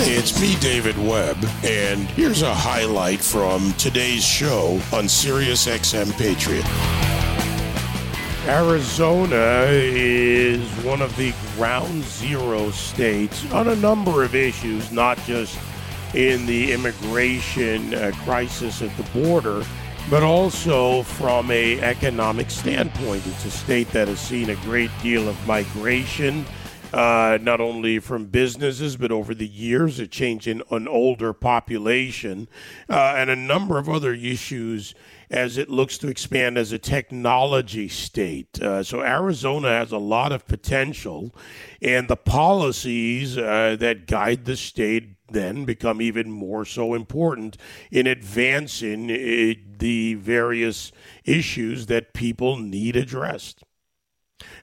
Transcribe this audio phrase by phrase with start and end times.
[0.00, 6.64] It's me, David Webb, and here's a highlight from today's show on Sirius XM Patriot.
[8.46, 15.58] Arizona is one of the ground zero states on a number of issues, not just
[16.14, 19.64] in the immigration uh, crisis at the border,
[20.08, 23.26] but also from a economic standpoint.
[23.26, 26.46] It's a state that has seen a great deal of migration
[26.92, 32.48] uh, not only from businesses, but over the years, a change in an older population,
[32.88, 34.94] uh, and a number of other issues
[35.30, 38.60] as it looks to expand as a technology state.
[38.62, 41.34] Uh, so Arizona has a lot of potential,
[41.82, 47.58] and the policies uh, that guide the state then become even more so important
[47.90, 50.90] in advancing uh, the various
[51.24, 53.62] issues that people need addressed.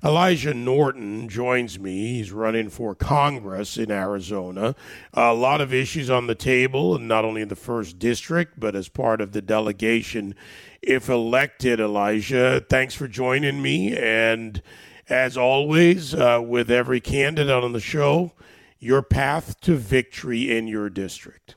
[0.03, 2.13] Elijah Norton joins me.
[2.15, 4.75] He's running for Congress in Arizona.
[5.13, 8.87] A lot of issues on the table, not only in the first district, but as
[8.87, 10.35] part of the delegation
[10.81, 11.79] if elected.
[11.79, 13.97] Elijah, thanks for joining me.
[13.97, 14.61] And
[15.09, 18.31] as always, uh, with every candidate on the show,
[18.79, 21.55] your path to victory in your district.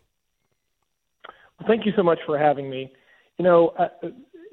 [1.58, 2.92] Well, thank you so much for having me.
[3.38, 3.88] You know, uh,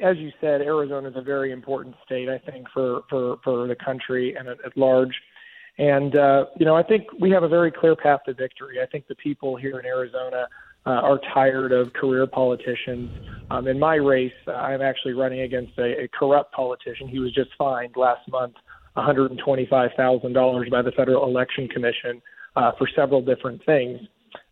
[0.02, 3.76] as you said, Arizona is a very important state, I think, for for for the
[3.76, 5.16] country and at, at large.
[5.78, 8.82] And uh, you know, I think we have a very clear path to victory.
[8.82, 10.48] I think the people here in Arizona
[10.86, 13.10] uh, are tired of career politicians.
[13.50, 17.08] Um, in my race, I'm actually running against a, a corrupt politician.
[17.08, 18.56] He was just fined last month
[18.96, 22.22] $125,000 by the Federal Election Commission
[22.56, 24.00] uh, for several different things.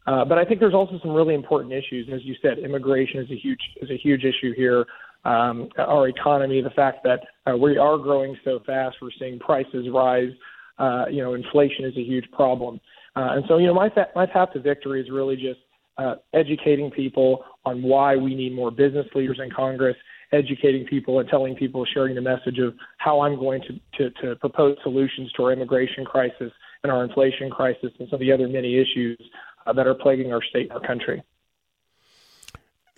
[0.05, 2.09] Uh, but I think there's also some really important issues.
[2.13, 4.85] As you said, immigration is a huge is a huge issue here
[5.25, 9.87] um, our economy, the fact that uh, we are growing so fast, we're seeing prices
[9.91, 10.31] rise.
[10.79, 12.79] Uh, you know, inflation is a huge problem,
[13.15, 15.59] uh, and so you know, my fa- my path to victory is really just
[15.97, 19.95] uh, educating people on why we need more business leaders in Congress,
[20.31, 24.35] educating people and telling people, sharing the message of how I'm going to, to, to
[24.37, 26.51] propose solutions to our immigration crisis
[26.83, 29.17] and our inflation crisis and some of the other many issues
[29.65, 31.21] uh, that are plaguing our state and our country.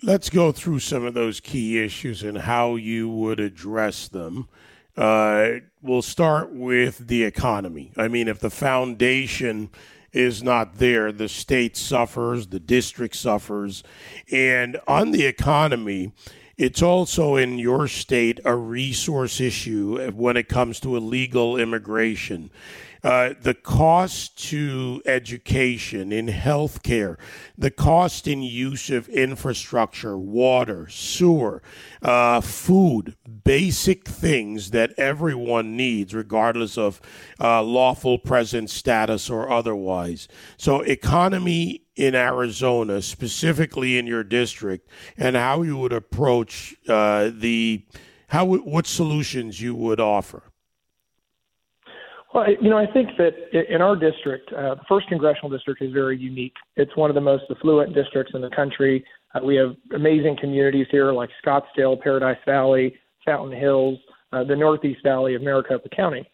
[0.02, 4.46] Let's go through some of those key issues and how you would address them.
[4.94, 7.92] Uh, we'll start with the economy.
[7.96, 9.70] I mean, if the foundation
[10.12, 13.82] is not there, the state suffers, the district suffers.
[14.30, 16.12] And on the economy,
[16.58, 22.50] it's also in your state a resource issue when it comes to illegal immigration.
[23.06, 27.16] Uh, the cost to education in healthcare,
[27.56, 31.62] the cost in use of infrastructure, water, sewer,
[32.02, 33.14] uh, food,
[33.44, 37.00] basic things that everyone needs, regardless of
[37.40, 40.26] uh, lawful present status or otherwise.
[40.56, 47.84] So, economy in Arizona, specifically in your district, and how you would approach uh, the
[48.26, 50.42] how what solutions you would offer.
[52.36, 53.32] Well, you know, I think that
[53.72, 56.52] in our district, uh, the first congressional district is very unique.
[56.76, 59.02] It's one of the most affluent districts in the country.
[59.34, 62.94] Uh, we have amazing communities here like Scottsdale, Paradise Valley,
[63.24, 63.98] Fountain Hills,
[64.34, 66.28] uh, the Northeast Valley of Maricopa County.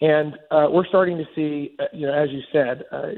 [0.00, 3.08] And uh, we're starting to see, uh, you know, as you said, uh,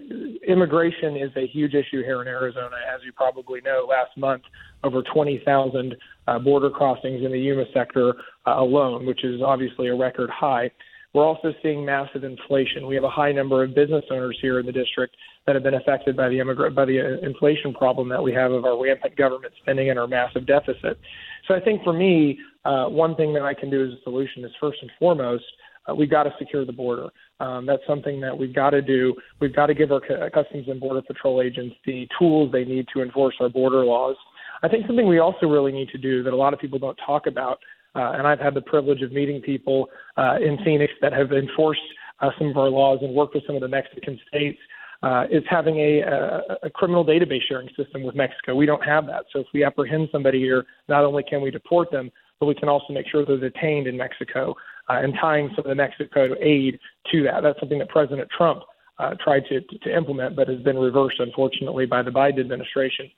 [0.45, 2.75] immigration is a huge issue here in Arizona.
[2.93, 4.43] As you probably know, last month,
[4.83, 5.95] over 20,000
[6.27, 10.69] uh, border crossings in the Yuma sector uh, alone, which is obviously a record high.
[11.15, 12.89] We're also seeing massive inflation.
[12.89, 15.17] We have a high number of business owners here in the district
[15.47, 18.51] that have been affected by the immigrant by the uh, inflation problem that we have
[18.51, 20.99] of our rampant government spending and our massive deficit.
[21.47, 24.45] So I think for me, uh, one thing that I can do as a solution
[24.45, 25.45] is first and foremost,
[25.89, 27.09] uh, we've got to secure the border.
[27.39, 29.15] Um, that's something that we've got to do.
[29.41, 30.01] We've got to give our
[30.31, 34.17] Customs and Border Patrol agents the tools they need to enforce our border laws.
[34.63, 36.99] I think something we also really need to do that a lot of people don't
[37.07, 37.59] talk about
[37.95, 41.81] uh, and I've had the privilege of meeting people uh, in Phoenix that have enforced
[42.21, 44.59] uh, some of our laws and worked with some of the Mexican states.
[45.03, 48.55] Uh, is having a, a, a criminal database sharing system with Mexico.
[48.55, 49.27] We don't have that.
[49.35, 52.11] So if we apprehend somebody here, not only can we deport them,
[52.41, 54.55] but we can also make sure they're detained in Mexico
[54.89, 56.79] uh, and tying some of the Mexico aid
[57.13, 57.43] to that.
[57.43, 58.63] That's something that President Trump
[58.99, 63.11] uh, tried to, to implement, but has been reversed, unfortunately, by the Biden administration.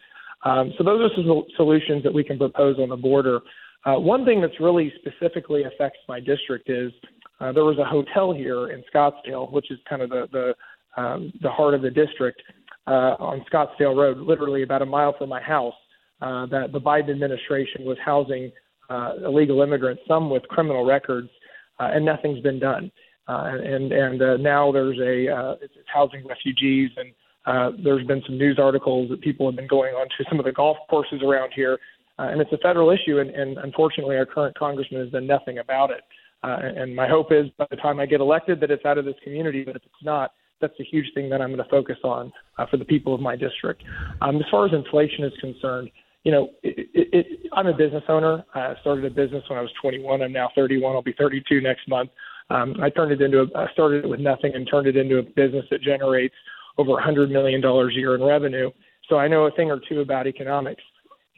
[0.44, 3.40] Um, so those are some solutions that we can propose on the border.
[3.86, 6.90] Uh, one thing that's really specifically affects my district is
[7.40, 10.46] uh, there was a hotel here in Scottsdale, which is kind of the the,
[11.00, 12.42] um, the heart of the district
[12.88, 15.78] uh, on Scottsdale Road, literally about a mile from my house.
[16.20, 18.50] Uh, that the Biden administration was housing
[18.88, 21.28] uh, illegal immigrants, some with criminal records,
[21.78, 22.90] uh, and nothing's been done.
[23.28, 27.10] Uh, and and uh, now there's a uh, it's housing refugees and
[27.46, 30.44] Uh, there's been some news articles that people have been going on to some of
[30.44, 31.78] the golf courses around here,
[32.18, 33.18] uh, and it's a federal issue.
[33.18, 36.02] And, and unfortunately, our current congressman has done nothing about it.
[36.42, 39.04] Uh, and my hope is by the time I get elected that it's out of
[39.04, 39.64] this community.
[39.64, 42.66] But if it's not, that's a huge thing that I'm going to focus on uh,
[42.70, 43.82] for the people of my district.
[44.20, 45.90] Um, as far as inflation is concerned,
[46.24, 48.44] you know, it, it, it, I'm a business owner.
[48.54, 50.22] I started a business when I was 21.
[50.22, 50.94] I'm now 31.
[50.94, 52.10] I'll be 32 next month.
[52.48, 55.18] Um, I turned it into a, I started it with nothing and turned it into
[55.18, 56.34] a business that generates
[56.78, 58.70] over $100 million a year in revenue.
[59.08, 60.82] So I know a thing or two about economics.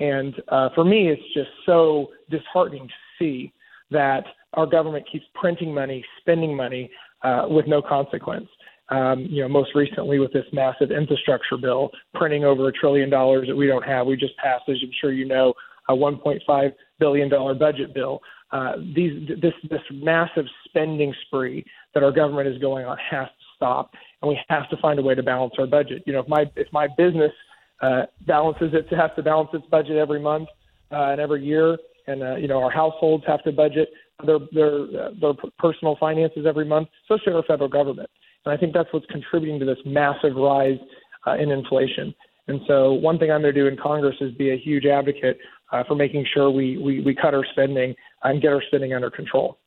[0.00, 3.52] And uh, for me, it's just so disheartening to see
[3.90, 4.24] that
[4.54, 6.90] our government keeps printing money, spending money
[7.22, 8.48] uh, with no consequence.
[8.90, 13.46] Um, you know, most recently with this massive infrastructure bill, printing over a trillion dollars
[13.48, 14.06] that we don't have.
[14.06, 15.52] We just passed, as I'm sure you know,
[15.90, 18.20] a 1.5 billion dollar budget bill.
[18.50, 21.62] Uh, these this this massive spending spree
[21.92, 23.90] that our government is going on has to stop,
[24.22, 26.02] and we have to find a way to balance our budget.
[26.06, 27.32] You know, if my if my business
[27.80, 30.48] uh, balances it has to balance its budget every month
[30.90, 33.88] uh, and every year, and uh, you know our households have to budget
[34.24, 36.88] their their uh, their personal finances every month.
[37.06, 38.10] So should our federal government,
[38.44, 40.78] and I think that's what's contributing to this massive rise
[41.26, 42.14] uh, in inflation.
[42.48, 45.38] And so, one thing I'm going to do in Congress is be a huge advocate
[45.70, 47.94] uh, for making sure we, we we cut our spending
[48.24, 49.58] and get our spending under control.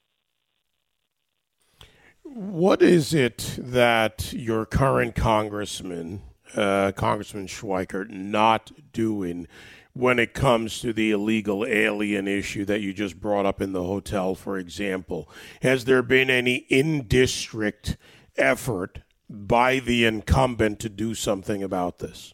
[2.24, 6.22] What is it that your current congressman,
[6.56, 9.48] uh, Congressman Schweikert, not doing
[9.94, 13.84] when it comes to the illegal alien issue that you just brought up in the
[13.84, 15.30] hotel, for example?
[15.62, 17.98] Has there been any in district
[18.38, 19.00] effort
[19.30, 22.34] by the incumbent to do something about this?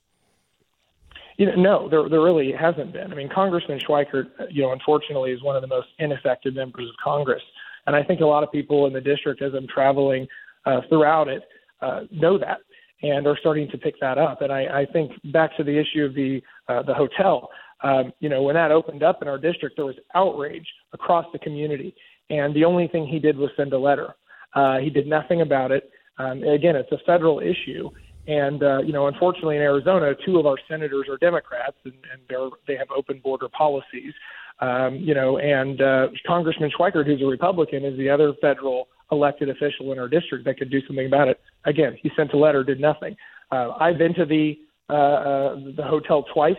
[1.37, 3.11] You know, no, there, there really hasn't been.
[3.11, 6.95] I mean, Congressman Schweikert, you know, unfortunately, is one of the most ineffective members of
[7.03, 7.43] Congress,
[7.85, 10.27] and I think a lot of people in the district, as I'm traveling
[10.65, 11.43] uh, throughout it,
[11.81, 12.59] uh, know that
[13.01, 14.41] and are starting to pick that up.
[14.41, 17.49] And I, I think back to the issue of the uh, the hotel.
[17.83, 21.39] Um, you know, when that opened up in our district, there was outrage across the
[21.39, 21.93] community,
[22.29, 24.15] and the only thing he did was send a letter.
[24.55, 25.91] Uh, he did nothing about it.
[26.17, 27.91] Um, again, it's a federal issue,
[28.27, 32.21] and uh, you know, unfortunately, in Arizona, two of our senators are Democrats, and, and
[32.27, 34.13] they're, they have open border policies.
[34.59, 39.49] Um, you know, and uh, Congressman Schweikert, who's a Republican, is the other federal elected
[39.49, 41.39] official in our district that could do something about it.
[41.65, 43.15] Again, he sent a letter, did nothing.
[43.51, 44.59] Uh, I've been to the
[44.89, 46.55] uh, uh, the hotel twice.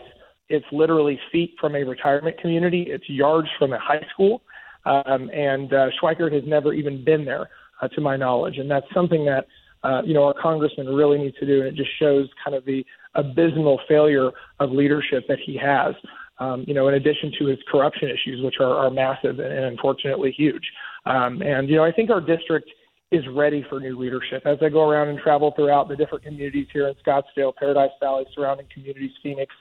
[0.48, 2.86] It's literally feet from a retirement community.
[2.88, 4.42] It's yards from a high school,
[4.84, 7.48] um, and uh, Schweikert has never even been there,
[7.80, 8.58] uh, to my knowledge.
[8.58, 9.46] And that's something that
[9.82, 12.64] uh, you know our congressman really needs to do, and it just shows kind of
[12.64, 12.84] the
[13.14, 14.30] abysmal failure
[14.60, 15.94] of leadership that he has.
[16.40, 19.64] Um, you know, in addition to his corruption issues, which are, are massive and, and
[19.64, 20.62] unfortunately huge.
[21.04, 22.70] Um, and you know, I think our district
[23.10, 24.42] is ready for new leadership.
[24.44, 28.24] As I go around and travel throughout the different communities here in Scottsdale, Paradise Valley,
[28.34, 29.52] surrounding communities, Phoenix,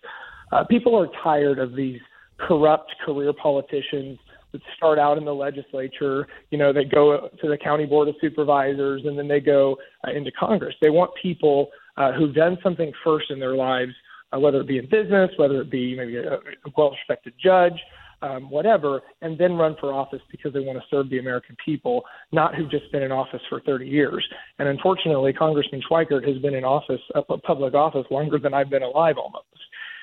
[0.52, 2.00] uh, people are tired of these
[2.38, 4.20] corrupt career politicians
[4.52, 8.16] that start out in the legislature, you know, they go to the county board of
[8.22, 9.78] supervisors and then they go
[10.08, 10.76] uh, into Congress.
[10.82, 13.92] They want people uh, who've done something first in their lives,
[14.34, 16.40] uh, whether it be in business, whether it be maybe a, a
[16.76, 17.80] well-respected judge,
[18.22, 22.04] um, whatever, and then run for office because they want to serve the American people,
[22.32, 24.28] not who've just been in office for 30 years.
[24.60, 28.84] And unfortunately, Congressman Schweikert has been in office, a public office, longer than I've been
[28.84, 29.46] alive almost.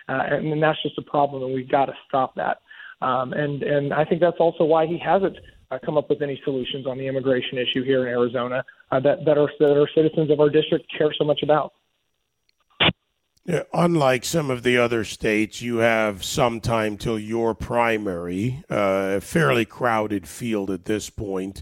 [0.09, 2.59] Uh, and, and that's just a problem, and we've got to stop that.
[3.00, 5.37] Um, and and I think that's also why he hasn't
[5.71, 9.25] uh, come up with any solutions on the immigration issue here in Arizona uh, that
[9.25, 11.73] that our that our citizens of our district care so much about.
[13.46, 19.20] Unlike some of the other states, you have some time till your primary, uh, a
[19.20, 21.60] fairly crowded field at this point.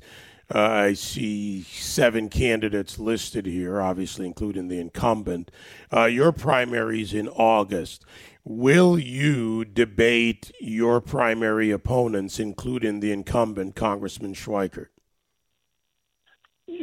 [0.55, 5.51] Uh, I see seven candidates listed here, obviously including the incumbent.
[5.93, 8.05] Uh, your primary's in August.
[8.45, 14.89] Will you debate your primary opponents, including the incumbent, Congressman Schweikert?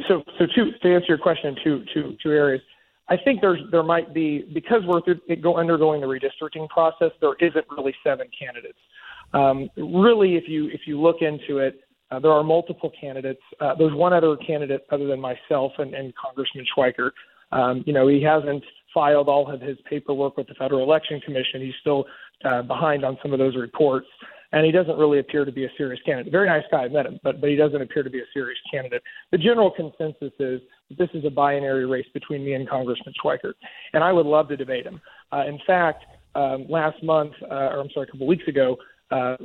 [0.08, 2.60] So, so to answer your question, two, two, two areas.
[3.10, 7.10] I think there's there might be because we're through, go, undergoing the redistricting process.
[7.20, 8.78] There isn't really seven candidates.
[9.34, 13.42] Um, really, if you if you look into it, uh, there are multiple candidates.
[13.60, 17.10] Uh, there's one other candidate other than myself and, and Congressman Schweikert.
[17.52, 18.62] Um, you know, he hasn't
[18.94, 21.60] filed all of his paperwork with the Federal Election Commission.
[21.60, 22.04] He's still
[22.44, 24.06] uh, behind on some of those reports
[24.52, 26.32] and he doesn't really appear to be a serious candidate.
[26.32, 28.58] Very nice guy, I met him, but but he doesn't appear to be a serious
[28.70, 29.02] candidate.
[29.30, 30.60] The general consensus is
[30.98, 33.54] this is a binary race between me and Congressman Schweikert,
[33.92, 35.00] and I would love to debate him.
[35.32, 36.04] Uh, in fact,
[36.34, 38.76] um, last month, uh, or I'm sorry, a couple weeks ago,
[39.10, 39.36] uh,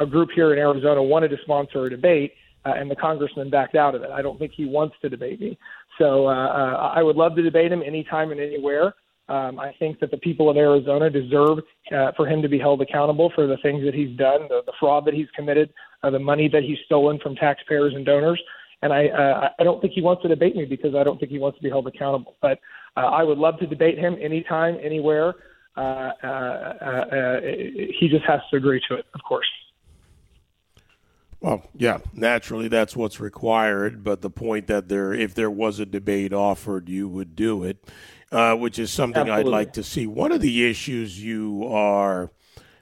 [0.00, 2.32] a group here in Arizona wanted to sponsor a debate,
[2.64, 4.10] uh, and the congressman backed out of it.
[4.10, 5.58] I don't think he wants to debate me,
[5.98, 8.94] so uh, uh, I would love to debate him anytime and anywhere.
[9.26, 12.82] Um, I think that the people of Arizona deserve uh, for him to be held
[12.82, 16.18] accountable for the things that he's done, the, the fraud that he's committed, uh, the
[16.18, 18.40] money that he's stolen from taxpayers and donors.
[18.84, 21.32] And I, uh, I don't think he wants to debate me because I don't think
[21.32, 22.36] he wants to be held accountable.
[22.40, 22.60] But
[22.96, 25.34] uh, I would love to debate him anytime, anywhere.
[25.76, 27.40] Uh, uh, uh, uh,
[27.98, 29.48] he just has to agree to it, of course.
[31.40, 34.04] Well, yeah, naturally that's what's required.
[34.04, 37.84] But the point that there, if there was a debate offered, you would do it
[38.34, 39.52] uh, which is something Absolutely.
[39.52, 40.06] I'd like to see.
[40.06, 42.32] One of the issues you are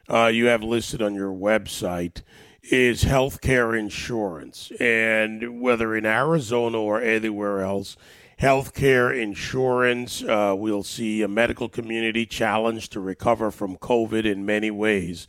[0.08, 2.22] uh, you have listed on your website
[2.62, 7.96] is healthcare insurance, and whether in Arizona or anywhere else,
[8.40, 10.22] healthcare insurance.
[10.22, 15.26] Uh, we'll see a medical community challenged to recover from COVID in many ways.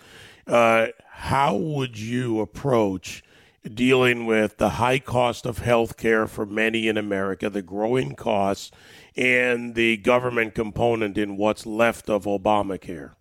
[0.48, 3.24] Uh, how would you approach?
[3.74, 8.72] Dealing with the high cost of healthcare for many in America, the growing costs,
[9.16, 13.12] and the government component in what's left of Obamacare?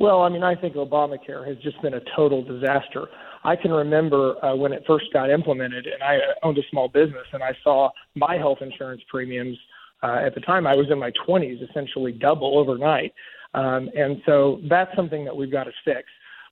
[0.00, 3.06] Well, I mean, I think Obamacare has just been a total disaster.
[3.44, 7.26] I can remember uh, when it first got implemented, and I owned a small business,
[7.34, 9.58] and I saw my health insurance premiums
[10.02, 10.66] uh, at the time.
[10.66, 13.12] I was in my 20s, essentially double overnight,
[13.52, 16.04] um, and so that's something that we've got to fix.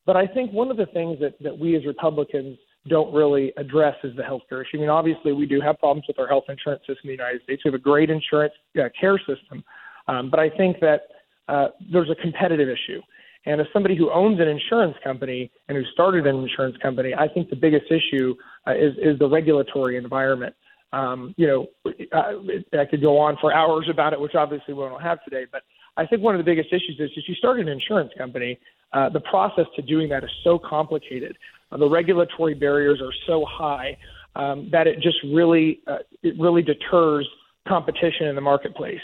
[0.05, 3.97] But I think one of the things that, that we as Republicans don't really address
[4.05, 4.76] is the healthcare issue.
[4.76, 7.43] I mean, obviously, we do have problems with our health insurance system in the United
[7.45, 7.62] States.
[7.64, 9.64] We have a great insurance uh, care system,
[10.07, 11.00] um, but I think that
[11.49, 13.00] uh, there's a competitive issue.
[13.49, 17.28] And as somebody who owns an insurance company and who started an insurance company, I
[17.28, 18.35] think the biggest issue
[18.67, 20.55] uh, is is the regulatory environment.
[20.93, 21.67] Um, you know,
[22.12, 22.35] I,
[22.78, 25.47] I could go on for hours about it, which obviously we don't have today.
[25.50, 25.62] But
[25.97, 28.59] I think one of the biggest issues is if you start an insurance company,
[28.93, 31.37] uh, the process to doing that is so complicated.
[31.73, 33.97] Uh, the regulatory barriers are so high
[34.37, 37.26] um, that it just really uh, it really deters
[37.67, 39.00] competition in the marketplace.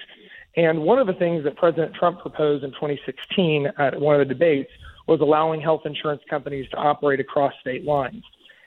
[0.57, 4.33] And one of the things that President Trump proposed in 2016 at one of the
[4.33, 4.71] debates
[5.07, 8.23] was allowing health insurance companies to operate across state lines.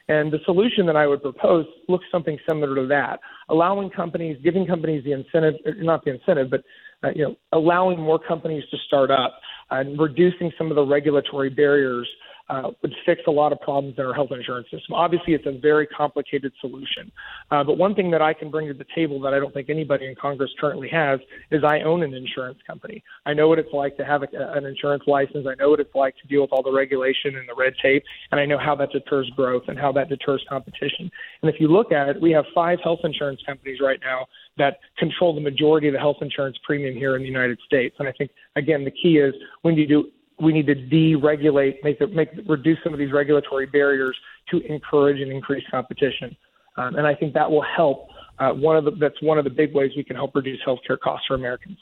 [0.10, 4.66] And the solution that I would propose looks something similar to that, allowing companies, giving
[4.66, 6.64] companies the incentive, not the incentive, but
[7.04, 9.40] uh, you know, allowing more companies to start up
[9.70, 12.08] and reducing some of the regulatory barriers
[12.50, 14.94] uh, would fix a lot of problems in our health insurance system.
[14.94, 17.12] Obviously, it's a very complicated solution.
[17.52, 19.70] Uh, but one thing that I can bring to the table that I don't think
[19.70, 21.20] anybody in Congress currently has
[21.52, 23.04] is I own an insurance company.
[23.26, 25.46] I know what it's like to have a, an insurance license.
[25.50, 28.04] I know what it's like to deal with all the regulation and the red tape,
[28.32, 31.12] and I know how that deters growth and how that deters competition.
[31.42, 34.28] And if you look at it, we have five health insurance companies right now
[34.58, 37.96] that control the majority of the health insurance premium here in the United States.
[38.00, 42.00] And I think again the key is when you do we need to deregulate, make
[42.00, 44.16] it, make reduce some of these regulatory barriers
[44.52, 46.38] to encourage and increase competition.
[46.78, 48.10] Um, and I think that will help.
[48.40, 51.00] Uh, one of the that's one of the big ways we can help reduce healthcare
[51.00, 51.80] costs for Americans.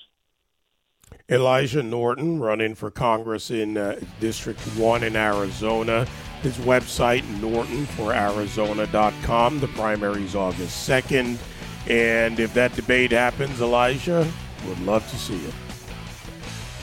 [1.29, 6.05] Elijah Norton running for Congress in uh, District 1 in Arizona.
[6.41, 9.59] His website, nortonforarizona.com.
[9.59, 11.39] The primary is August 2nd.
[11.87, 14.31] And if that debate happens, Elijah,
[14.67, 15.55] would love to see it.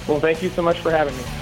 [0.09, 1.42] Well, thank you so much for having me.